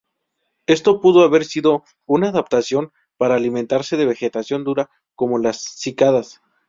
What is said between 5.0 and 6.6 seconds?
como las cícadas.